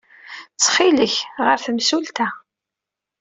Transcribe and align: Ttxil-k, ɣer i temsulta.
Ttxil-k, 0.53 1.15
ɣer 1.45 1.57
i 1.59 1.63
temsulta. 1.65 2.27